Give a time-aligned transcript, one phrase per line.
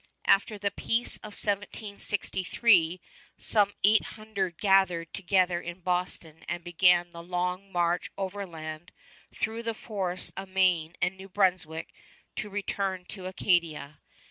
[0.25, 3.01] After the peace of 1763
[3.37, 8.91] some eight hundred gathered together in Boston and began the long march overland
[9.31, 11.93] through the forests of Maine and New Brunswick,
[12.37, 13.99] to return to Acadia.